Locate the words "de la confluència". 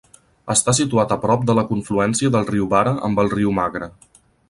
1.51-2.35